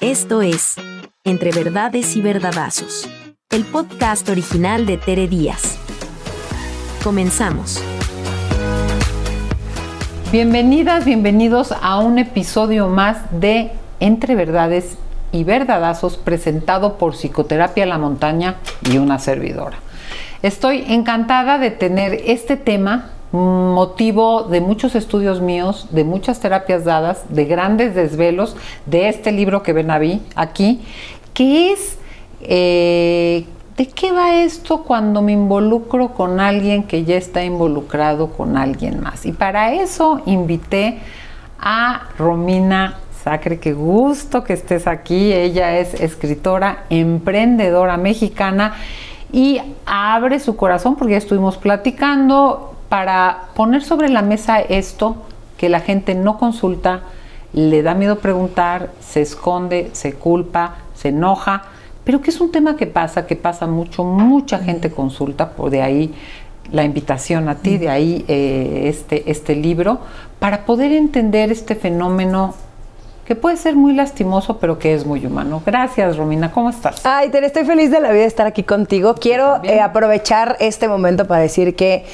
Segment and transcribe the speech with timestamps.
[0.00, 0.76] Esto es
[1.24, 3.06] Entre Verdades y Verdadazos,
[3.50, 5.78] el podcast original de Tere Díaz.
[7.04, 7.84] Comenzamos.
[10.32, 14.96] Bienvenidas, bienvenidos a un episodio más de Entre Verdades
[15.32, 18.56] y Verdadazos presentado por Psicoterapia La Montaña
[18.90, 19.80] y una servidora.
[20.40, 27.24] Estoy encantada de tener este tema motivo de muchos estudios míos, de muchas terapias dadas,
[27.28, 28.56] de grandes desvelos,
[28.86, 29.90] de este libro que ven
[30.34, 30.80] aquí,
[31.32, 31.98] que es
[32.42, 33.46] eh,
[33.76, 39.00] ¿de qué va esto cuando me involucro con alguien que ya está involucrado con alguien
[39.00, 39.24] más?
[39.24, 40.98] Y para eso invité
[41.58, 45.32] a Romina Sacre, qué gusto que estés aquí.
[45.32, 48.74] Ella es escritora, emprendedora mexicana
[49.32, 55.16] y abre su corazón porque ya estuvimos platicando para poner sobre la mesa esto
[55.56, 57.02] que la gente no consulta,
[57.52, 61.62] le da miedo preguntar, se esconde, se culpa, se enoja,
[62.04, 65.82] pero que es un tema que pasa, que pasa mucho, mucha gente consulta, por de
[65.82, 66.14] ahí
[66.72, 70.00] la invitación a ti, de ahí eh, este, este libro,
[70.40, 72.54] para poder entender este fenómeno
[73.24, 75.62] que puede ser muy lastimoso, pero que es muy humano.
[75.64, 76.50] Gracias, Romina.
[76.50, 77.06] ¿Cómo estás?
[77.06, 79.14] Ay, Tere, estoy feliz de la vida de estar aquí contigo.
[79.14, 82.04] Quiero eh, aprovechar este momento para decir que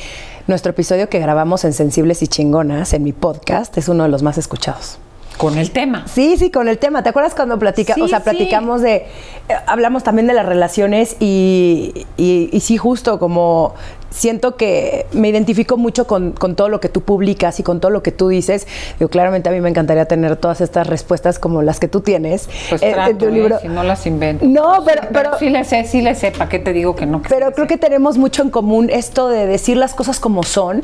[0.47, 4.23] nuestro episodio que grabamos en Sensibles y Chingonas, en mi podcast, es uno de los
[4.23, 4.99] más escuchados.
[5.37, 6.07] Con el tema.
[6.07, 7.03] Sí, sí, con el tema.
[7.03, 12.07] ¿Te acuerdas cuando platica, o sea, platicamos de, eh, hablamos también de las relaciones y,
[12.17, 13.75] y, y, sí, justo como
[14.11, 18.03] siento que me identifico mucho con, todo lo que tú publicas y con todo lo
[18.03, 18.67] que tú dices.
[18.99, 22.49] Digo, claramente a mí me encantaría tener todas estas respuestas como las que tú tienes.
[22.69, 23.59] Pues eh, trato, libro.
[23.61, 24.45] si no las invento.
[24.47, 27.23] No, pero, pero, sí le sé, sí le sé, ¿para qué te digo que no?
[27.29, 30.83] pero creo que tenemos mucho en común esto de decir las cosas como son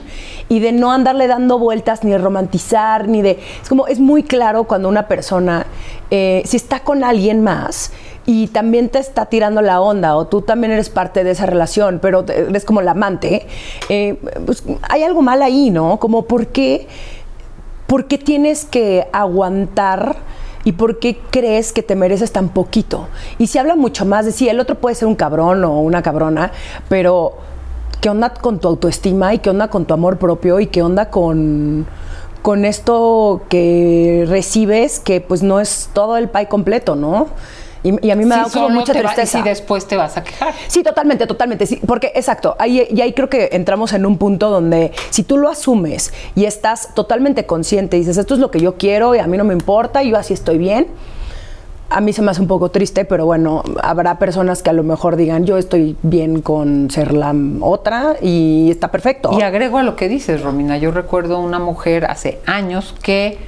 [0.48, 3.38] y de no andarle dando vueltas ni de romantizar, ni de...
[3.62, 5.66] Es como, es muy claro cuando una persona,
[6.10, 7.92] eh, si está con alguien más,
[8.26, 11.98] y también te está tirando la onda o tú también eres parte de esa relación,
[12.00, 13.46] pero eres como la amante,
[13.88, 14.16] eh,
[14.46, 15.98] pues hay algo mal ahí, ¿no?
[15.98, 16.86] Como por qué,
[17.86, 20.16] por qué tienes que aguantar
[20.64, 23.08] y por qué crees que te mereces tan poquito.
[23.38, 26.02] Y se habla mucho más de si el otro puede ser un cabrón o una
[26.02, 26.52] cabrona,
[26.88, 27.34] pero
[28.00, 31.10] ¿qué onda con tu autoestima y qué onda con tu amor propio y qué onda
[31.10, 31.86] con
[32.42, 37.28] con esto que recibes que pues no es todo el pay completo, ¿no?
[37.82, 39.40] Y, a mí me da como mucha tristeza.
[39.40, 40.54] y después te vas a quejar.
[40.68, 41.66] Sí, totalmente, totalmente.
[41.66, 45.36] Sí, porque, exacto, ahí, y ahí creo que entramos en un punto donde si tú
[45.36, 49.18] lo asumes y estás totalmente consciente y dices, esto es lo que yo quiero y
[49.18, 50.86] a mí no me importa y yo así estoy bien,
[51.92, 54.82] a mí se me hace un poco triste, pero bueno, habrá personas que a lo
[54.82, 59.30] mejor digan, yo estoy bien con ser la otra y está perfecto.
[59.38, 63.38] Y agrego a lo que dices, Romina, yo recuerdo una mujer hace años que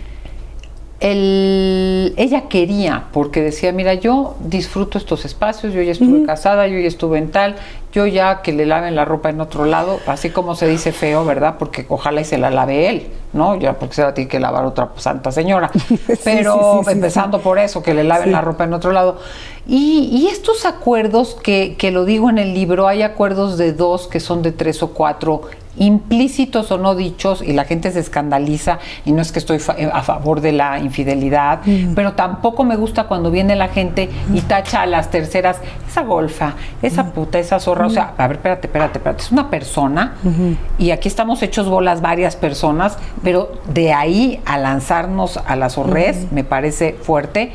[1.00, 6.87] ella quería, porque decía, mira, yo disfruto estos espacios, yo ya estuve casada, yo ya
[6.87, 7.56] estuve en tal,
[7.93, 11.25] yo ya que le laven la ropa en otro lado, así como se dice feo,
[11.25, 11.56] ¿verdad?
[11.59, 13.56] Porque ojalá y se la lave él, ¿no?
[13.56, 15.71] Ya porque se la tiene que lavar otra santa señora.
[16.25, 19.19] Pero empezando por eso, que le laven la ropa en otro lado.
[19.66, 24.21] Y, estos acuerdos, que, que lo digo en el libro, hay acuerdos de dos que
[24.21, 25.43] son de tres o cuatro
[25.76, 29.90] implícitos o no dichos y la gente se escandaliza y no es que estoy eh,
[29.92, 31.94] a favor de la infidelidad, mm.
[31.94, 35.58] pero tampoco me gusta cuando viene la gente y tacha a las terceras,
[35.88, 37.10] esa golfa, esa mm.
[37.10, 40.14] puta, esa zorra o sea, a ver, espérate, espérate, espérate, es una persona
[40.78, 46.30] y aquí estamos hechos bolas varias personas, pero de ahí a lanzarnos a las horres
[46.32, 47.52] me parece fuerte.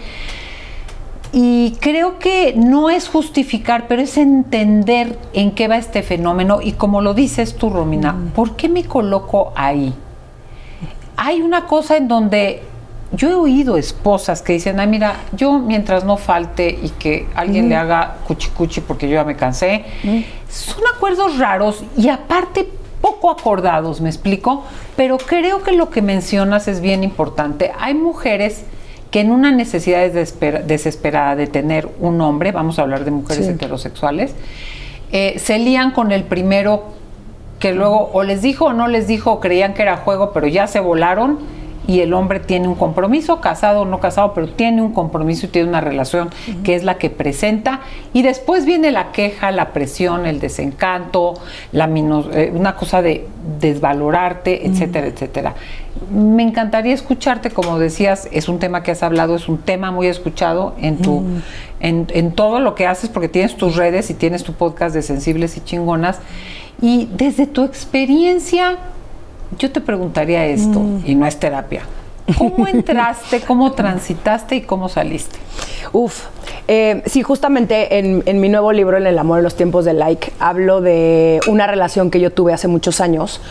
[1.31, 6.71] Y creo que no es justificar, pero es entender en qué va este fenómeno y
[6.71, 9.93] como lo dices tú, Romina, ¿por qué me coloco ahí?
[11.17, 12.63] Hay una cosa en donde
[13.11, 17.69] yo he oído esposas que dicen, ay, mira, yo mientras no falte y que alguien
[17.69, 19.85] le haga cuchi cuchi porque yo ya me cansé,
[20.49, 22.67] son acuerdos raros y aparte
[23.01, 24.63] poco acordados, ¿me explico?
[24.95, 27.71] Pero creo que lo que mencionas es bien importante.
[27.79, 28.63] Hay mujeres
[29.11, 34.35] que en una necesidad desesperada de tener un hombre, vamos a hablar de mujeres heterosexuales,
[35.11, 36.83] eh, se lían con el primero
[37.59, 40.47] que luego o les dijo o no les dijo, o creían que era juego, pero
[40.47, 41.39] ya se volaron
[41.89, 45.49] y el hombre tiene un compromiso, casado o no casado, pero tiene un compromiso y
[45.49, 46.29] tiene una relación
[46.63, 47.79] que es la que presenta.
[48.13, 51.33] Y después viene la queja, la presión, el desencanto,
[51.71, 53.25] la eh, una cosa de
[53.59, 55.55] desvalorarte, etcétera, etcétera.
[56.13, 60.05] Me encantaría escucharte, como decías, es un tema que has hablado, es un tema muy
[60.05, 61.23] escuchado en tu,
[61.79, 65.01] en, en todo lo que haces, porque tienes tus redes y tienes tu podcast de
[65.01, 66.19] sensibles y chingonas.
[66.83, 68.77] Y desde tu experiencia,
[69.57, 71.03] yo te preguntaría esto, mm.
[71.05, 71.83] y no es terapia.
[72.37, 75.39] ¿Cómo entraste, cómo transitaste y cómo saliste?
[75.91, 76.25] Uf,
[76.67, 79.93] eh, sí, justamente en, en mi nuevo libro, En el amor en los tiempos de
[79.93, 83.41] like, hablo de una relación que yo tuve hace muchos años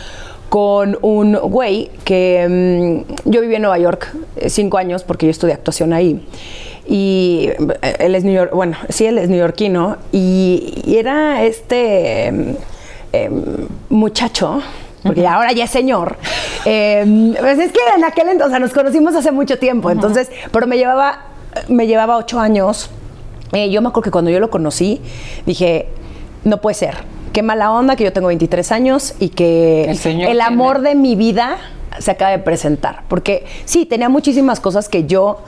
[0.49, 5.31] con un güey que mm, yo viví en Nueva York eh, cinco años porque yo
[5.31, 6.25] estudié actuación ahí.
[6.87, 7.49] Y
[7.81, 9.97] eh, él es New York, bueno, sí, él es neoyorquino.
[10.11, 12.55] Y, y era este em,
[13.13, 13.43] em,
[13.89, 14.61] muchacho,
[15.03, 16.17] porque ahora ya es señor.
[16.65, 20.29] em, pues es que en aquel entonces, o sea, nos conocimos hace mucho tiempo, entonces,
[20.51, 21.19] pero me llevaba,
[21.67, 22.89] me llevaba ocho años.
[23.53, 25.01] Eh, yo me acuerdo que cuando yo lo conocí,
[25.45, 25.87] dije,
[26.43, 26.97] no puede ser.
[27.33, 30.89] Qué mala onda que yo tengo 23 años y que El señor el amor tiene-
[30.89, 31.57] de mi vida
[31.99, 33.03] se acaba de presentar.
[33.07, 35.39] Porque sí, tenía muchísimas cosas que yo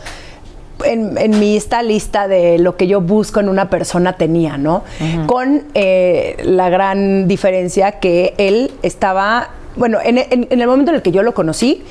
[0.86, 4.84] en, en mi esta lista de lo que yo busco en una persona tenía, ¿no?
[5.28, 10.96] Con eh, la gran diferencia que él estaba, bueno, en, en- en el momento en
[10.98, 11.84] el que yo lo conocí,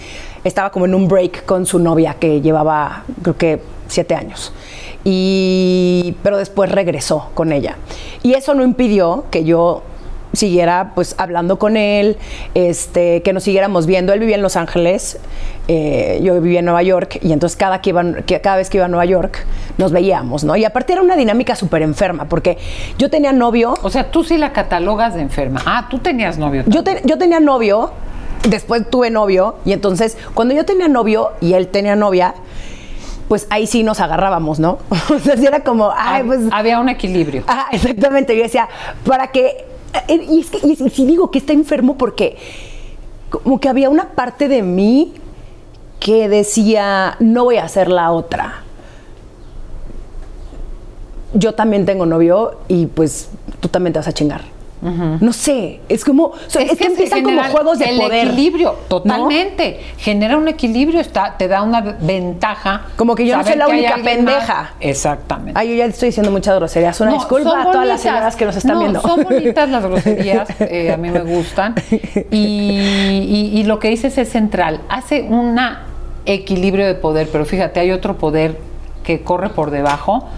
[0.45, 4.53] estaba como en un break con su novia que llevaba, creo que, siete años.
[5.05, 7.77] Y, pero después regresó con ella.
[8.23, 9.83] Y eso no impidió que yo
[10.33, 12.17] siguiera pues hablando con él,
[12.55, 14.13] este, que nos siguiéramos viendo.
[14.13, 15.19] Él vivía en Los Ángeles,
[15.69, 18.79] eh, yo vivía en Nueva York, y entonces cada, que iba, que cada vez que
[18.79, 19.45] iba a Nueva York
[19.79, 20.57] nos veíamos, ¿no?
[20.57, 22.59] Y aparte era una dinámica súper enferma, porque
[22.99, 25.61] yo tenía novio, O sea, tú sí la catalogas de enferma.
[25.67, 26.63] Ah, tú tenías novio.
[26.67, 27.93] yo, te- yo tenía novio,
[28.49, 32.35] después tuve novio, y entonces cuando yo tenía novio y él tenía novia,
[33.29, 34.79] pues ahí sí nos agarrábamos, ¿no?
[35.15, 36.41] o sea, sí era como, ay, pues...
[36.51, 37.45] Había un equilibrio.
[37.47, 38.37] Ajá, exactamente.
[38.37, 38.69] Yo decía,
[39.05, 39.67] para que.
[40.09, 42.37] Eh, Y es que sí digo que está enfermo porque
[43.31, 45.15] como que había una parte de mí
[46.01, 48.63] que decía, no voy a hacer la otra.
[51.35, 53.29] Yo también tengo novio y pues
[53.61, 54.43] tú también te vas a chingar.
[54.83, 58.27] No sé, es como, sea, es, que, empiezan como juegos de el poder.
[58.29, 58.79] equilibrio, ¿no?
[58.89, 59.79] totalmente.
[59.99, 62.87] Genera un equilibrio, está, te da una ventaja.
[62.97, 64.07] Como que yo no soy la única más.
[64.07, 64.75] pendeja.
[64.81, 65.53] Exactamente.
[65.55, 66.99] Ay, yo ya estoy diciendo muchas groserías.
[67.01, 69.01] Una No, disculpa a todas las señoras que nos están No, viendo.
[69.03, 71.75] Son bonitas las groserías, eh, a mí me gustan.
[72.31, 74.81] Y, y- y lo que dices es central.
[74.89, 75.59] Hace un
[76.27, 78.59] equilibrio de poder, pero fíjate, hay otro poder
[79.05, 80.29] que corre por debajo,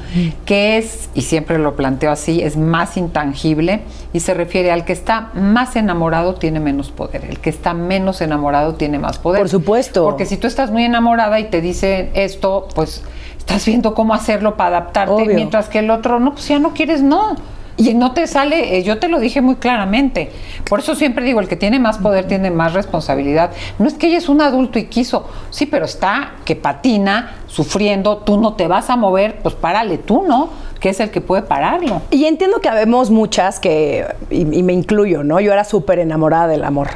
[0.44, 3.82] que es, y siempre lo planteo así, es más intangible
[4.12, 8.20] y se refiere al que está más enamorado tiene menos poder, el que está menos
[8.20, 9.40] enamorado tiene más poder.
[9.40, 10.04] Por supuesto.
[10.04, 13.02] Porque si tú estás muy enamorada y te dice esto, pues
[13.38, 15.34] estás viendo cómo hacerlo para adaptarte, Obvio.
[15.34, 17.36] mientras que el otro, no, pues ya no quieres, no.
[17.76, 20.30] Y no te sale, eh, yo te lo dije muy claramente.
[20.68, 23.50] Por eso siempre digo, el que tiene más poder tiene más responsabilidad.
[23.78, 28.18] No es que ella es un adulto y quiso, sí, pero está que patina, sufriendo,
[28.18, 30.48] tú no te vas a mover, pues párale tú, ¿no?
[30.80, 32.00] Que es el que puede pararlo.
[32.10, 35.38] Y entiendo que habemos muchas que, y, y me incluyo, ¿no?
[35.38, 36.88] Yo era súper enamorada del amor,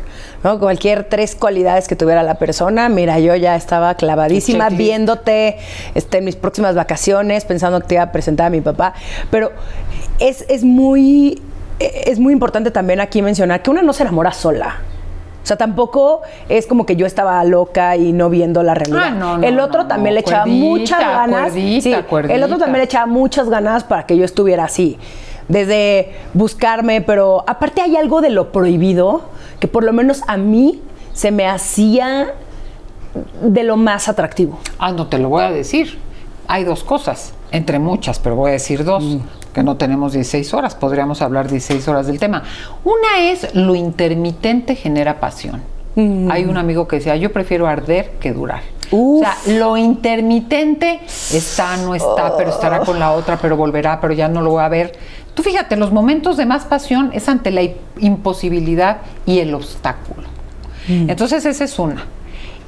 [0.42, 0.58] ¿no?
[0.58, 5.58] Cualquier tres cualidades que tuviera la persona, mira, yo ya estaba clavadísima viéndote
[5.94, 8.94] este, en mis próximas vacaciones, pensando que te iba a presentar a mi papá.
[9.30, 9.52] Pero
[10.20, 11.42] es, es muy,
[11.78, 14.76] es muy importante también aquí mencionar que una no se enamora sola.
[15.46, 19.00] O sea, tampoco es como que yo estaba loca y no viendo la realidad.
[19.04, 21.52] Ah, no, no, el otro no, también le echaba cuerdita, muchas ganas.
[21.52, 22.58] cuerdita, sí, el otro cuerdita.
[22.58, 24.98] también le echaba muchas ganas para que yo estuviera así.
[25.46, 29.20] Desde buscarme, pero aparte hay algo de lo prohibido
[29.60, 30.82] que por lo menos a mí
[31.12, 32.34] se me hacía
[33.40, 34.58] de lo más atractivo.
[34.80, 35.96] Ah, no te lo voy a decir.
[36.48, 39.18] Hay dos cosas, entre muchas, pero voy a decir dos,
[39.56, 42.42] que no tenemos 16 horas, podríamos hablar 16 horas del tema.
[42.84, 45.62] Una es lo intermitente genera pasión.
[45.96, 48.60] Hay un amigo que decía, yo prefiero arder que durar.
[48.90, 49.22] Uf.
[49.22, 51.00] O sea, lo intermitente
[51.32, 54.62] está, no está, pero estará con la otra, pero volverá, pero ya no lo voy
[54.62, 54.92] a ver.
[55.32, 57.62] Tú fíjate, los momentos de más pasión es ante la
[57.98, 60.28] imposibilidad y el obstáculo.
[60.86, 62.04] Entonces esa es una.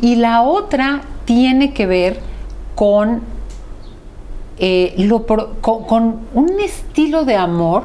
[0.01, 2.19] Y la otra tiene que ver
[2.75, 3.21] con,
[4.59, 7.85] eh, lo con, con un estilo de amor,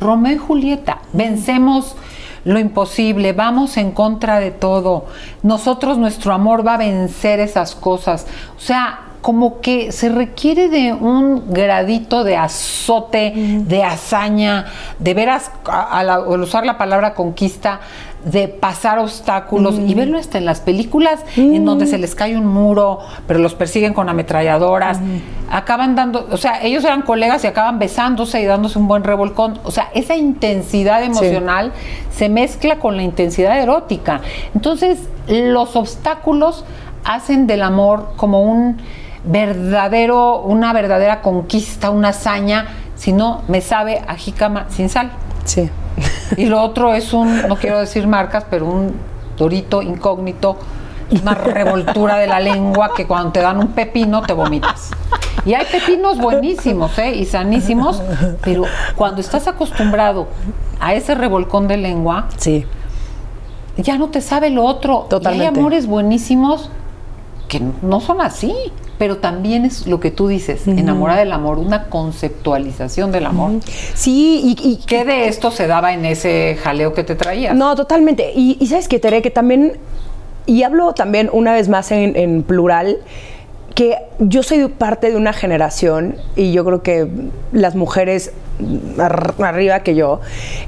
[0.00, 0.98] Romeo y Julieta.
[1.12, 1.96] Vencemos
[2.44, 5.06] lo imposible, vamos en contra de todo.
[5.42, 8.26] Nosotros, nuestro amor va a vencer esas cosas.
[8.56, 14.66] O sea, como que se requiere de un gradito de azote, de hazaña,
[14.98, 17.80] de veras, al usar la palabra conquista,
[18.24, 22.46] de pasar obstáculos y verlo hasta en las películas en donde se les cae un
[22.46, 24.98] muro, pero los persiguen con ametralladoras,
[25.50, 29.58] acaban dando, o sea, ellos eran colegas y acaban besándose y dándose un buen revolcón,
[29.64, 31.72] o sea, esa intensidad emocional
[32.10, 34.20] se mezcla con la intensidad erótica.
[34.54, 36.64] Entonces, los obstáculos
[37.04, 38.78] hacen del amor como un
[39.24, 45.10] verdadero, una verdadera conquista, una hazaña, si no me sabe a jícama sin sal.
[45.44, 45.68] Sí.
[46.36, 48.94] Y lo otro es un, no quiero decir marcas, pero un
[49.36, 50.56] dorito incógnito,
[51.22, 54.90] una revoltura de la lengua que cuando te dan un pepino te vomitas.
[55.44, 57.14] Y hay pepinos buenísimos, ¿eh?
[57.14, 58.02] Y sanísimos,
[58.42, 58.64] pero
[58.96, 60.28] cuando estás acostumbrado
[60.80, 62.64] a ese revolcón de lengua, Sí.
[63.76, 65.06] ya no te sabe lo otro.
[65.10, 65.44] Totalmente.
[65.44, 66.70] Y hay amores buenísimos
[67.58, 68.54] que no son así,
[68.98, 73.52] pero también es lo que tú dices, enamorada del amor, una conceptualización del amor.
[73.94, 77.54] Sí, y, y ¿Qué de esto se daba en ese jaleo que te traías?
[77.56, 78.32] No, totalmente.
[78.34, 79.78] Y, y sabes que, Tere, que también,
[80.46, 82.98] y hablo también una vez más en, en plural,
[83.74, 87.08] que yo soy parte de una generación, y yo creo que
[87.52, 88.32] las mujeres
[88.98, 90.20] arriba que yo,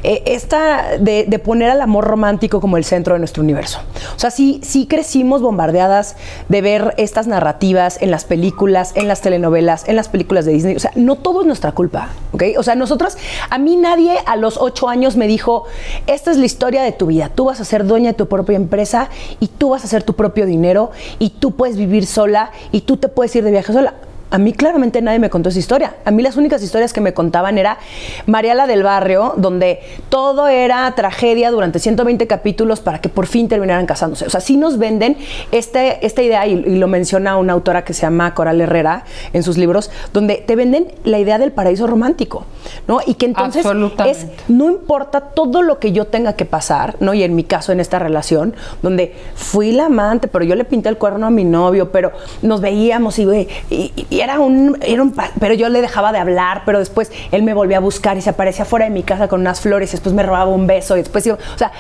[0.03, 3.81] eh, esta de, poner al amor romántico como el centro de nuestro universo.
[4.17, 6.17] O sea, sí, sí crecimos bombardeadas
[6.49, 10.77] de ver estas narrativas en las películas, en las telenovelas, en las películas de Disney.
[10.77, 12.43] O sea, no todo es nuestra culpa, ¿ok?
[12.59, 13.17] O sea, nosotros,
[13.51, 15.65] a mí nadie a los ocho años me dijo,
[16.07, 18.57] esta es la historia de tu vida, tú vas a ser dueña de tu propia
[18.57, 22.83] empresa y tú vas a hacer tu propio dinero y tú puedes vivir sola y
[22.83, 23.95] tú te puedes ir de viaje sola.
[24.31, 25.97] A mí claramente nadie me contó esa historia.
[26.05, 27.79] A mí las únicas historias que me contaban era
[28.27, 33.87] Mariala del Barrio, donde todo era tragedia durante 120 capítulos para que por fin terminaran
[33.87, 34.27] casándose.
[34.27, 35.17] O sea, sí nos venden
[35.53, 39.43] este, esta idea, y, y lo menciona una autora que se llama Coral Herrera en
[39.43, 42.45] sus libros, donde te venden la idea del paraíso romántico,
[42.87, 42.99] ¿no?
[43.07, 43.65] Y que entonces
[44.07, 47.15] es, no importa todo lo que yo tenga que pasar, ¿no?
[47.15, 50.89] Y en mi caso, en esta relación, donde fui la amante, pero yo le pinté
[50.89, 55.03] el cuerno a mi novio, pero nos veíamos y, güey, y, y era un, era
[55.03, 58.23] un pero yo le dejaba de hablar, pero después él me volvía a buscar y
[58.23, 60.97] se aparecía fuera de mi casa con unas flores, y después me robaba un beso,
[60.97, 61.73] y después o sea,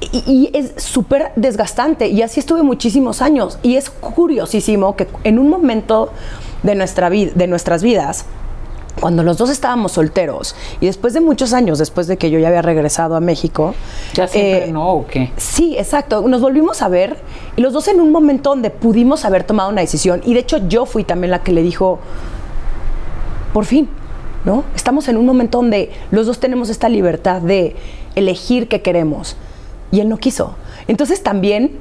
[0.00, 2.08] y, es súper desgastante.
[2.08, 3.58] Y así estuve muchísimos años.
[3.62, 6.10] Y es curiosísimo que en un momento
[6.62, 8.24] de, nuestra de nuestras vidas,
[9.00, 12.48] cuando los dos estábamos solteros y después de muchos años, después de que yo ya
[12.48, 13.74] había regresado a México,
[14.14, 15.32] ¿Ya siempre eh, no o qué?
[15.36, 16.26] Sí, exacto.
[16.28, 17.16] Nos volvimos a ver
[17.56, 20.20] y los dos en un momento donde pudimos haber tomado una decisión.
[20.24, 21.98] Y de hecho yo fui también la que le dijo,
[23.52, 23.88] por fin,
[24.44, 24.64] ¿no?
[24.76, 27.76] Estamos en un momento donde los dos tenemos esta libertad de
[28.14, 29.36] elegir qué queremos.
[29.92, 30.54] Y él no quiso.
[30.86, 31.78] Entonces también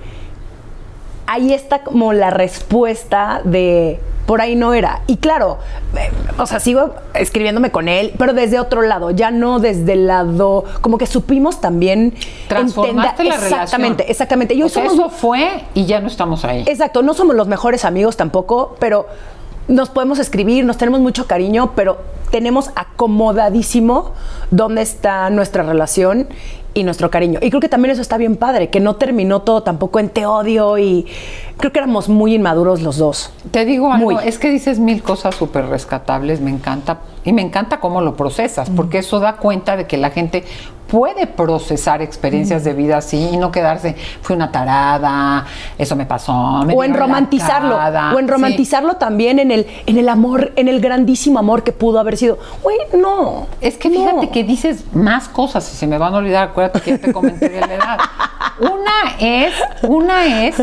[1.28, 4.00] ahí está como la respuesta de
[4.30, 5.02] por ahí no era.
[5.08, 5.58] Y claro,
[5.98, 10.06] eh, o sea, sigo escribiéndome con él, pero desde otro lado, ya no desde el
[10.06, 12.14] lado, como que supimos también
[12.48, 14.12] Transformaste la exactamente, relación.
[14.12, 14.54] exactamente.
[14.54, 16.64] Y hoy O sea, somos eso fue y ya no estamos ahí.
[16.68, 19.08] Exacto, no somos los mejores amigos tampoco, pero
[19.68, 21.98] nos podemos escribir, nos tenemos mucho cariño, pero
[22.30, 24.12] tenemos acomodadísimo
[24.52, 26.28] dónde está nuestra relación
[26.80, 27.40] y nuestro cariño.
[27.42, 30.26] Y creo que también eso está bien padre, que no terminó todo tampoco en te
[30.26, 31.06] odio y
[31.58, 33.32] creo que éramos muy inmaduros los dos.
[33.52, 34.24] Te digo algo, Muy.
[34.24, 38.70] es que dices mil cosas súper rescatables, me encanta, y me encanta cómo lo procesas,
[38.70, 40.44] porque eso da cuenta de que la gente
[40.90, 45.46] puede procesar experiencias de vida así y no quedarse, fui una tarada,
[45.78, 46.64] eso me pasó.
[46.66, 48.14] me o en dieron la romantizarlo, cara".
[48.14, 52.00] o en romantizarlo también en el, en el amor, en el grandísimo amor que pudo
[52.00, 52.40] haber sido.
[52.64, 53.48] Güey, no.
[53.62, 53.96] Es que no.
[53.96, 57.50] fíjate que dices más cosas y se me van a olvidar, acuérdate que te comenté
[57.50, 58.00] de la edad.
[58.60, 59.54] Una es,
[59.84, 60.56] una es,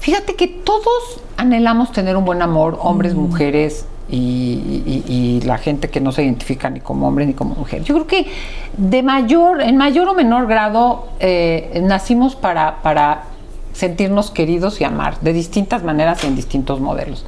[0.00, 6.12] fíjate que todos anhelamos tener un buen amor, hombres, mujeres y, la gente que no
[6.12, 7.82] se identifica ni como hombre ni como mujer.
[7.82, 8.26] Yo creo que
[8.76, 13.24] de mayor, en mayor o menor grado, eh, nacimos para, para
[13.72, 17.24] sentirnos queridos y amar de distintas maneras y en distintos modelos.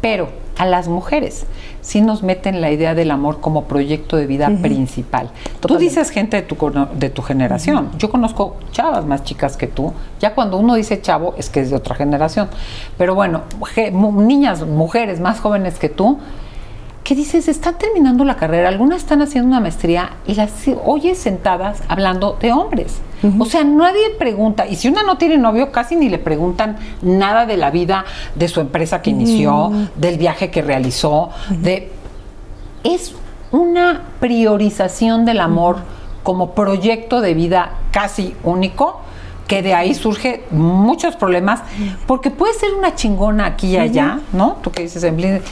[0.00, 1.46] Pero a las mujeres
[1.84, 5.30] sí nos meten la idea del amor como proyecto de vida principal.
[5.60, 6.56] Tú dices gente de tu,
[6.94, 7.90] de tu generación.
[7.98, 9.92] Yo conozco chavas más chicas que tú.
[10.18, 12.48] Ya cuando uno dice chavo es que es de otra generación.
[12.96, 13.42] Pero bueno,
[14.14, 16.18] niñas, mujeres más jóvenes que tú,
[17.04, 20.50] que dices, están terminando la carrera, algunas están haciendo una maestría y las
[20.84, 22.96] oyes sentadas hablando de hombres.
[23.38, 27.46] O sea, nadie pregunta, y si una no tiene novio, casi ni le preguntan nada
[27.46, 31.90] de la vida, de su empresa que inició, del viaje que realizó, de...
[32.82, 33.14] Es
[33.50, 35.78] una priorización del amor
[36.22, 39.00] como proyecto de vida casi único,
[39.46, 41.62] que de ahí surge muchos problemas,
[42.06, 44.56] porque puede ser una chingona aquí y allá, ¿no?
[44.62, 45.42] Tú que dices en.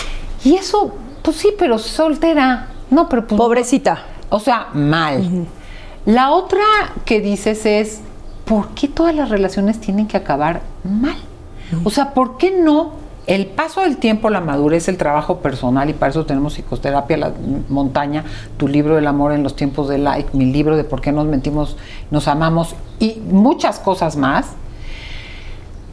[0.44, 2.68] Y eso, pues sí, pero soltera.
[2.90, 3.38] No, pero pues.
[3.38, 4.04] Pobrecita.
[4.28, 5.46] O sea, mal.
[6.06, 6.62] La otra
[7.04, 8.00] que dices es,
[8.44, 11.16] ¿por qué todas las relaciones tienen que acabar mal?
[11.84, 15.92] O sea, ¿por qué no el paso del tiempo, la madurez, el trabajo personal, y
[15.92, 17.32] para eso tenemos psicoterapia, la
[17.68, 18.24] montaña,
[18.56, 21.26] tu libro del amor en los tiempos de like, mi libro de por qué nos
[21.26, 21.76] mentimos,
[22.10, 24.46] nos amamos, y muchas cosas más,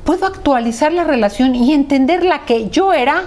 [0.05, 3.25] puedo actualizar la relación y entender la que yo era,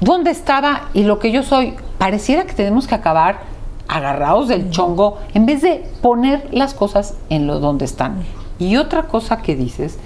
[0.00, 1.74] dónde estaba y lo que yo soy.
[1.98, 3.40] Pareciera que tenemos que acabar
[3.88, 8.22] agarrados del chongo en vez de poner las cosas en lo donde están.
[8.58, 9.98] Y otra cosa que dices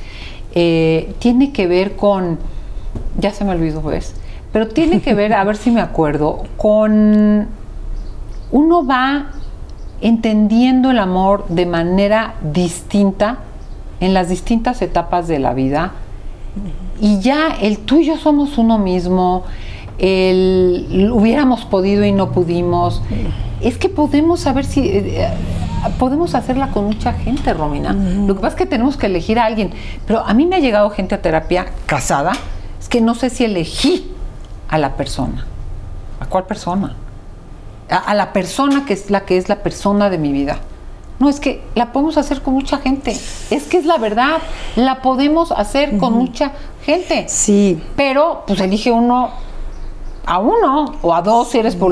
[0.55, 2.39] eh, tiene que ver con,
[3.19, 4.15] ya se me olvidó, ¿ves?
[4.53, 7.49] pero tiene que ver, a ver si me acuerdo, con
[8.51, 9.31] uno va
[10.03, 13.39] entendiendo el amor de manera distinta
[14.01, 15.93] en las distintas etapas de la vida
[17.01, 19.45] y ya el tú y yo somos uno mismo,
[20.03, 23.01] el hubiéramos podido y no pudimos.
[23.61, 25.29] Es que podemos saber si eh,
[25.99, 27.93] podemos hacerla con mucha gente, Romina.
[27.93, 29.71] Lo que pasa es que tenemos que elegir a alguien.
[30.07, 32.33] Pero a mí me ha llegado gente a terapia casada,
[32.81, 34.11] es que no sé si elegí
[34.69, 35.47] a la persona.
[36.19, 36.97] ¿A cuál persona?
[37.89, 40.59] A, a la persona que es la que es la persona de mi vida.
[41.21, 43.17] No, es que la podemos hacer con mucha gente.
[43.51, 44.39] Es que es la verdad.
[44.75, 46.51] La podemos hacer con mucha
[46.85, 47.27] gente.
[47.29, 47.81] Sí.
[47.95, 49.31] Pero, pues elige uno
[50.27, 51.89] a uno o a dos si eres o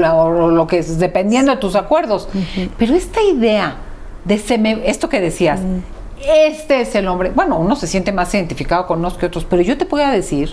[0.49, 2.29] lo que es, dependiendo de tus acuerdos.
[2.79, 3.77] Pero esta idea
[4.25, 5.61] de se me- esto que decías,
[6.27, 7.31] este es el hombre.
[7.35, 10.11] Bueno, uno se siente más identificado con unos que otros, pero yo te voy a
[10.11, 10.53] decir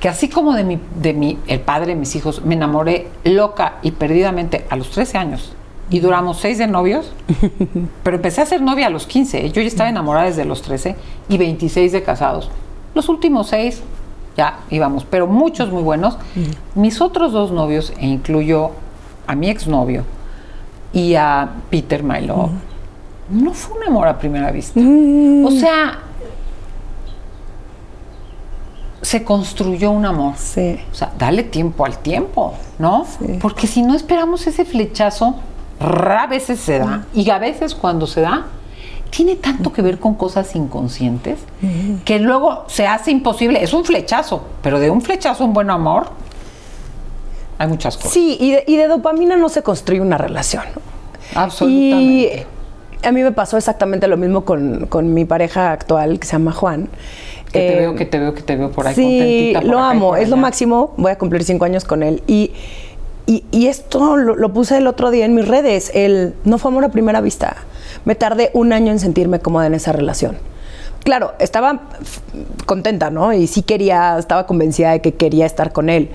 [0.00, 3.74] que así como de mi, de mi, el padre de mis hijos, me enamoré loca
[3.82, 5.52] y perdidamente a los 13 años
[5.90, 7.12] y duramos seis de novios,
[8.02, 9.46] pero empecé a ser novia a los 15.
[9.46, 9.50] ¿eh?
[9.50, 10.96] Yo ya estaba enamorada desde los 13
[11.28, 12.50] y 26 de casados.
[12.94, 13.82] Los últimos seis
[14.40, 16.16] ya íbamos, pero muchos muy buenos.
[16.74, 18.70] Mis otros dos novios, e incluyo
[19.26, 20.04] a mi exnovio
[20.94, 22.52] y a Peter My Love,
[23.28, 24.80] no fue un amor a primera vista.
[24.80, 25.98] O sea,
[29.02, 30.34] se construyó un amor.
[30.38, 30.80] Sí.
[30.90, 33.04] O sea, dale tiempo al tiempo, ¿no?
[33.42, 35.36] Porque si no esperamos ese flechazo,
[35.80, 37.04] a veces se da.
[37.12, 38.46] Y a veces cuando se da,
[39.10, 41.40] tiene tanto que ver con cosas inconscientes
[42.04, 43.62] que luego se hace imposible.
[43.62, 46.08] Es un flechazo, pero de un flechazo, un buen amor,
[47.58, 48.12] hay muchas cosas.
[48.12, 50.64] Sí, y de, y de dopamina no se construye una relación.
[51.34, 52.46] Absolutamente.
[53.02, 56.32] Y a mí me pasó exactamente lo mismo con, con mi pareja actual, que se
[56.32, 56.88] llama Juan.
[57.52, 59.60] Que te Eh, veo, que te veo, que te veo por ahí sí, contentita.
[59.60, 60.94] por lo acá amo, es lo máximo.
[60.96, 62.22] Voy a cumplir cinco años con él.
[62.26, 62.52] Y,
[63.26, 65.90] y, y esto lo, lo puse el otro día en mis redes.
[65.94, 67.56] El no fue amor a primera vista.
[68.04, 70.38] Me tardé un año en sentirme cómoda en esa relación.
[71.04, 71.88] Claro, estaba
[72.66, 73.32] contenta, ¿no?
[73.32, 76.10] Y sí quería, estaba convencida de que quería estar con él.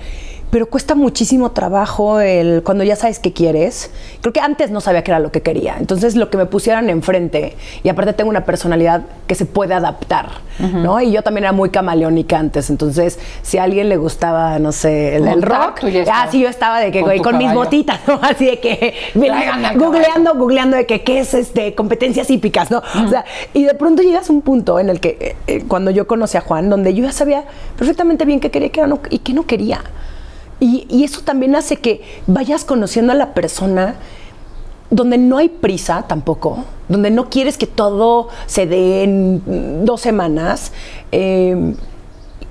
[0.50, 3.90] Pero cuesta muchísimo trabajo el cuando ya sabes qué quieres.
[4.20, 5.76] Creo que antes no sabía qué era lo que quería.
[5.78, 10.28] Entonces lo que me pusieran enfrente, y aparte tengo una personalidad que se puede adaptar,
[10.58, 11.00] ¿no?
[11.00, 12.70] Y yo también era muy camaleónica antes.
[12.70, 16.80] Entonces, si a alguien le gustaba, no sé, el, rock, ya ah, sí, yo estaba
[16.80, 18.18] de que, con mis botitas, ¿no?
[18.22, 18.94] Así de que,
[19.76, 22.82] googleando, googleando de que qué es este competencias hípicas, ¿no?
[23.04, 25.90] O sea, y de pronto llegas a un punto en el que eh, eh, cuando
[25.90, 27.44] yo conocí a Juan, donde yo ya sabía
[27.76, 29.80] perfectamente bien qué quería qué no- y qué no quería.
[30.60, 33.96] Y, y eso también hace que vayas conociendo a la persona
[34.90, 40.72] donde no hay prisa tampoco, donde no quieres que todo se dé en dos semanas.
[41.12, 41.74] eh,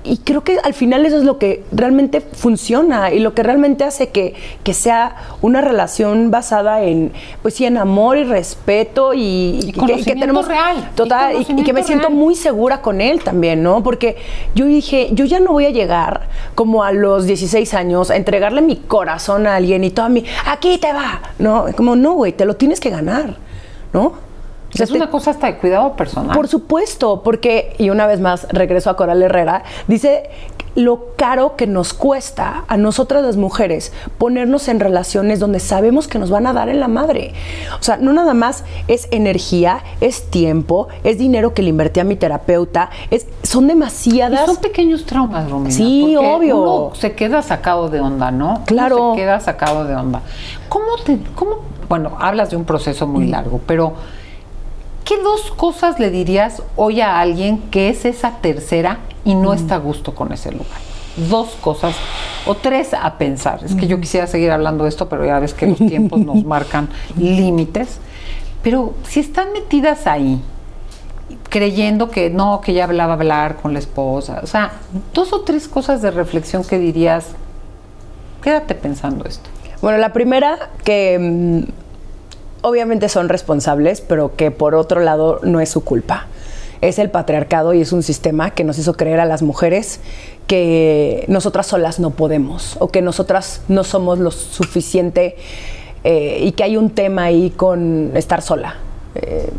[0.08, 3.84] y creo que al final eso es lo que realmente funciona y lo que realmente
[3.84, 9.60] hace que, que sea una relación basada en, pues sí, en amor y respeto y,
[9.62, 13.22] Y que- conocimiento real, y Total, y, y que me siento muy segura con él
[13.22, 13.82] también, ¿no?
[13.82, 14.16] Porque
[14.54, 18.62] yo dije, yo ya no voy a llegar como a los 16 años a entregarle
[18.62, 21.66] mi corazón a alguien y toda mi, aquí te va, ¿no?
[21.76, 23.36] Como, no, güey, te lo tienes que ganar,
[23.92, 24.25] ¿no?
[24.72, 26.36] O sea, es una cosa hasta de cuidado personal.
[26.36, 30.28] por supuesto, porque, y una vez más regreso a Coral Herrera, dice
[30.74, 36.18] lo caro que nos cuesta a nosotras las mujeres ponernos en relaciones donde sabemos que
[36.18, 37.32] nos van a dar en la madre.
[37.80, 42.04] O sea, no nada más es energía, es tiempo, es dinero que le invertí a
[42.04, 44.44] mi terapeuta, es, son Y demasiadas...
[44.44, 45.70] son pequeños traumas, Romina.
[45.70, 46.58] Sí, obvio.
[46.58, 48.48] Uno se queda sacado de onda, ¿no?
[48.56, 49.12] Uno Claro.
[49.14, 50.20] se queda sacado de onda.
[50.68, 53.94] ¿Cómo te, cómo, bueno, hablas de un proceso muy largo, pero
[55.06, 59.54] ¿qué dos cosas le dirías hoy a alguien que es esa tercera y no Mm.
[59.54, 60.80] está a gusto con ese lugar?
[61.30, 61.94] Dos cosas
[62.44, 63.60] o tres a pensar.
[63.64, 66.44] Es que yo quisiera seguir hablando de esto, pero ya ves que los tiempos nos
[66.44, 67.98] marcan límites.
[68.62, 70.42] Pero si están metidas ahí,
[71.48, 74.40] creyendo que no, que ya hablaba hablar con la esposa.
[74.42, 74.72] O sea,
[75.14, 77.28] dos o tres cosas de reflexión que dirías,
[78.42, 79.48] quédate pensando esto.
[79.80, 81.85] Bueno, la primera que mm,
[82.66, 86.26] obviamente son responsables, pero que por otro lado no es su culpa.
[86.80, 90.00] Es el patriarcado y es un sistema que nos hizo creer a las mujeres
[90.48, 95.36] que nosotras solas no podemos o que nosotras no somos lo suficiente
[96.02, 98.74] eh, y que hay un tema ahí con estar sola.
[99.22, 99.50] Eh,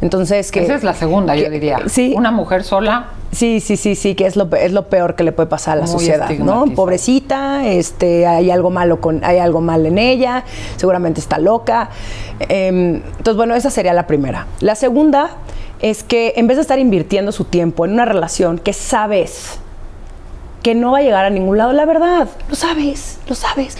[0.00, 1.80] entonces que Esa es la segunda, yo diría.
[1.86, 5.24] Sí, Una mujer sola, Sí, sí, sí, sí, que es lo, es lo peor que
[5.24, 6.66] le puede pasar a la sociedad, ¿no?
[6.66, 10.44] Pobrecita, este, hay algo malo con, hay algo mal en ella,
[10.76, 11.90] seguramente está loca.
[12.48, 14.46] Em, entonces, bueno, esa sería la primera.
[14.60, 15.30] La segunda
[15.80, 19.58] es que en vez de estar invirtiendo su tiempo en una relación que sabes
[20.64, 23.76] que no va a llegar a ningún lado, la verdad, lo sabes, lo sabes.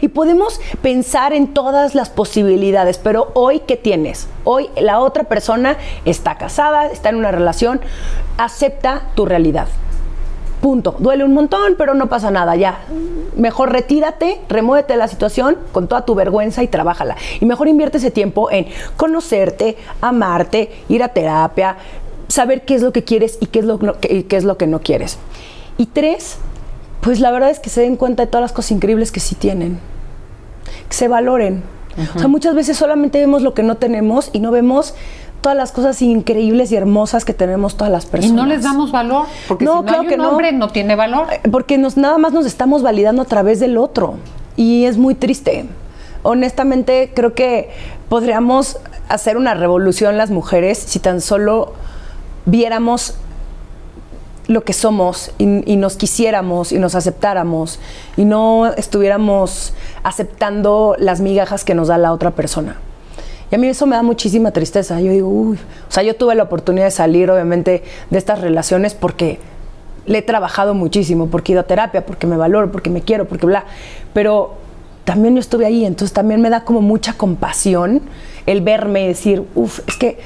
[0.00, 4.26] Y podemos pensar en todas las posibilidades, pero hoy, ¿qué tienes?
[4.42, 7.78] Hoy la otra persona está casada, está en una relación,
[8.38, 9.68] acepta tu realidad.
[10.62, 10.96] Punto.
[10.98, 12.78] Duele un montón, pero no pasa nada, ya.
[13.36, 17.16] Mejor retírate, remuévete de la situación con toda tu vergüenza y trabájala.
[17.38, 21.76] Y mejor invierte ese tiempo en conocerte, amarte, ir a terapia,
[22.28, 24.80] saber qué es lo que quieres y qué es lo, qué es lo que no
[24.80, 25.18] quieres.
[25.78, 26.36] Y tres,
[27.00, 29.34] pues la verdad es que se den cuenta de todas las cosas increíbles que sí
[29.34, 29.78] tienen.
[30.88, 31.62] Que se valoren.
[32.14, 34.94] O sea, muchas veces solamente vemos lo que no tenemos y no vemos
[35.40, 38.32] todas las cosas increíbles y hermosas que tenemos todas las personas.
[38.32, 40.68] Y no les damos valor, porque no, si no hay un hombre no.
[40.68, 41.26] tiene valor.
[41.30, 44.14] Eh, porque nos, nada más nos estamos validando a través del otro.
[44.56, 45.66] Y es muy triste.
[46.22, 47.70] Honestamente, creo que
[48.08, 51.74] podríamos hacer una revolución las mujeres si tan solo
[52.46, 53.16] viéramos
[54.46, 57.78] lo que somos y, nos quisiéramos y nos aceptáramos
[58.16, 62.76] y no estuviéramos aceptando las migajas que nos da la otra persona.
[63.50, 65.00] Y a mí eso me da muchísima tristeza.
[65.00, 68.94] Yo digo, uy, o sea, yo tuve la oportunidad de salir, obviamente, de estas relaciones
[68.94, 69.38] porque
[70.06, 73.26] le he trabajado muchísimo, porque he ido a terapia, porque me valoro, porque me quiero,
[73.26, 73.64] porque bla.
[74.12, 74.54] Pero
[75.04, 78.02] también yo estuve ahí, entonces también me da como mucha compasión
[78.46, 80.18] el verme y decir, uff, es que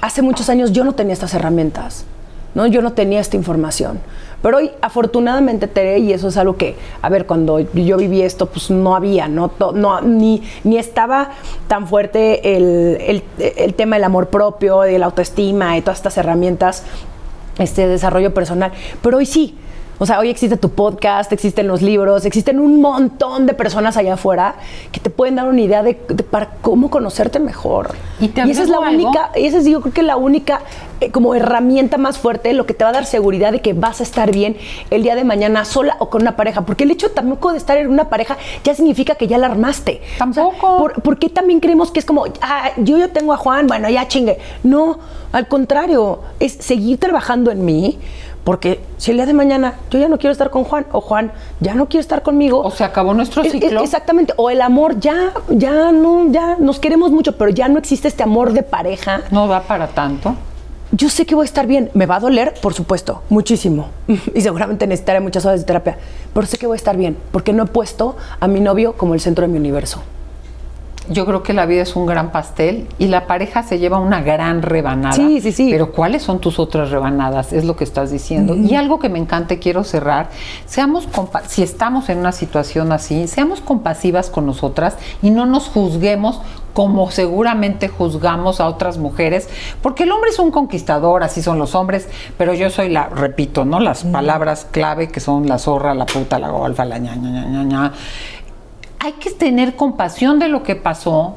[0.00, 2.06] hace muchos años yo no tenía estas herramientas.
[2.56, 2.66] ¿No?
[2.66, 4.00] Yo no tenía esta información.
[4.42, 8.46] Pero hoy, afortunadamente, Tere, y eso es algo que, a ver, cuando yo viví esto,
[8.46, 11.32] pues no había, no, no ni, ni estaba
[11.68, 16.84] tan fuerte el, el, tema del amor propio, de la autoestima y todas estas herramientas,
[17.58, 18.72] este desarrollo personal.
[19.02, 19.54] Pero hoy sí,
[19.98, 24.14] o sea, hoy existe tu podcast, existen los libros, existen un montón de personas allá
[24.14, 24.56] afuera
[24.92, 27.94] que te pueden dar una idea de, para cómo conocerte mejor.
[28.20, 30.60] Y, esa es la única, y esa es yo creo que la única
[31.00, 34.00] eh, como herramienta más fuerte, lo que te va a dar seguridad de que vas
[34.00, 34.56] a estar bien
[34.90, 36.62] el día de mañana sola o con una pareja.
[36.62, 40.00] Porque el hecho tampoco de estar en una pareja ya significa que ya la armaste.
[40.18, 40.92] Tampoco.
[41.02, 44.08] ¿por, qué también creemos que es como, ah, yo ya tengo a Juan, bueno, ya
[44.08, 44.38] chingue?
[44.62, 44.98] No,
[45.32, 47.98] al contrario, es seguir trabajando en mí
[48.46, 51.32] porque si el día de mañana yo ya no quiero estar con Juan o Juan
[51.58, 52.60] ya no quiere estar conmigo.
[52.60, 53.82] O se acabó nuestro ciclo.
[53.82, 54.34] exactamente.
[54.36, 58.22] O el amor ya, ya no, ya nos queremos mucho, pero ya no existe este
[58.22, 59.22] amor de pareja.
[59.32, 60.36] No va para tanto.
[60.92, 61.90] Yo sé que voy a estar bien.
[61.94, 63.88] Me va a doler, por supuesto, muchísimo.
[64.32, 65.98] Y seguramente necesitaré muchas horas de terapia.
[66.32, 69.14] Pero sé que voy a estar bien, porque no he puesto a mi novio como
[69.14, 70.02] el centro de mi universo
[71.08, 74.22] yo creo que la vida es un gran pastel y la pareja se lleva una
[74.22, 75.14] gran rebanada.
[75.14, 75.68] Sí, sí, sí.
[75.70, 77.52] Pero ¿cuáles son tus otras rebanadas?
[77.52, 78.54] Es lo que estás diciendo.
[78.54, 80.30] Y algo que me encanta y quiero cerrar,
[80.66, 81.08] seamos
[81.46, 86.40] si estamos en una situación así, seamos compasivas con nosotras y no nos juzguemos
[86.76, 89.48] como seguramente juzgamos a otras mujeres,
[89.80, 93.64] porque el hombre es un conquistador, así son los hombres, pero yo soy la, repito,
[93.64, 93.80] ¿no?
[93.80, 97.46] Las palabras clave que son la zorra, la puta, la golfa, la ña, ña, ña,
[97.46, 97.92] ña, ña
[99.06, 101.36] hay que tener compasión de lo que pasó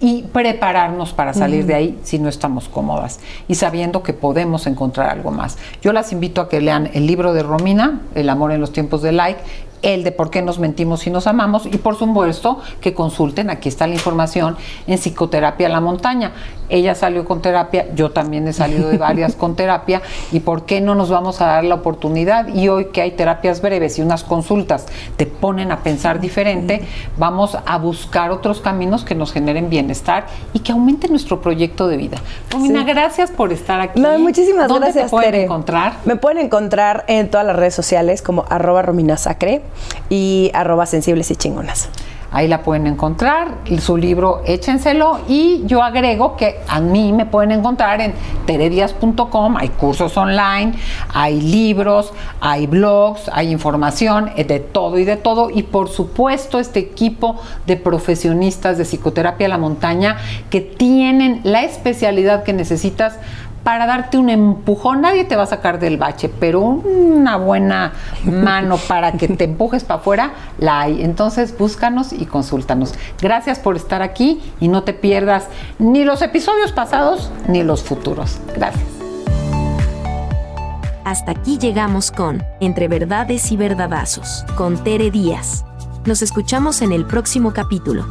[0.00, 5.08] y prepararnos para salir de ahí si no estamos cómodas y sabiendo que podemos encontrar
[5.08, 5.56] algo más.
[5.80, 9.00] Yo las invito a que lean el libro de Romina, El amor en los tiempos
[9.00, 9.40] de like,
[9.86, 13.68] el de por qué nos mentimos y nos amamos y por supuesto que consulten, aquí
[13.68, 14.56] está la información,
[14.88, 16.32] en Psicoterapia La Montaña.
[16.68, 20.80] Ella salió con terapia, yo también he salido de varias con terapia y por qué
[20.80, 24.24] no nos vamos a dar la oportunidad y hoy que hay terapias breves y unas
[24.24, 26.84] consultas te ponen a pensar diferente,
[27.16, 31.96] vamos a buscar otros caminos que nos generen bienestar y que aumenten nuestro proyecto de
[31.96, 32.18] vida.
[32.50, 34.00] Romina, gracias por estar aquí.
[34.00, 35.04] No, muchísimas ¿Dónde gracias.
[35.04, 35.98] te pueden encontrar?
[36.04, 39.62] Me pueden encontrar en todas las redes sociales como arroba Romina Sacre
[40.08, 41.88] y arroba sensibles y chingonas.
[42.32, 47.52] Ahí la pueden encontrar, su libro échenselo y yo agrego que a mí me pueden
[47.52, 48.12] encontrar en
[48.46, 50.74] teredias.com, hay cursos online,
[51.14, 56.58] hay libros, hay blogs, hay información eh, de todo y de todo y por supuesto
[56.58, 60.16] este equipo de profesionistas de psicoterapia a la montaña
[60.50, 63.18] que tienen la especialidad que necesitas
[63.66, 65.00] para darte un empujón.
[65.00, 69.82] Nadie te va a sacar del bache, pero una buena mano para que te empujes
[69.82, 71.02] para afuera, la hay.
[71.02, 72.94] Entonces búscanos y consúltanos.
[73.20, 75.48] Gracias por estar aquí y no te pierdas
[75.80, 78.38] ni los episodios pasados ni los futuros.
[78.54, 78.84] Gracias.
[81.04, 85.64] Hasta aquí llegamos con Entre Verdades y Verdadazos, con Tere Díaz.
[86.04, 88.06] Nos escuchamos en el próximo capítulo.